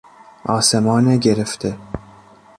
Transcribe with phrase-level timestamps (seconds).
[0.45, 1.77] آسمان گرفته